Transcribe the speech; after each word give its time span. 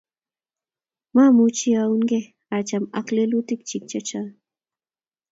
Mamuchi 1.13 1.69
aungei 1.81 2.25
acham 2.57 2.83
ak 2.99 3.07
lelutik 3.15 3.61
chiik 3.67 3.83
chechang 3.91 4.29